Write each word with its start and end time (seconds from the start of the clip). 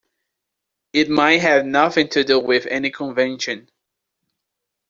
It 0.93 1.11
might 1.11 1.41
have 1.41 1.63
nothing 1.67 2.07
to 2.09 2.23
do 2.23 2.39
with 2.39 2.65
any 2.65 2.89
convention. 2.89 3.69